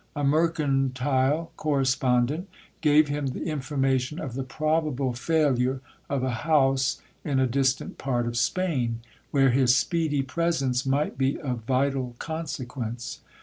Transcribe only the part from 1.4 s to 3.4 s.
correspondent gave him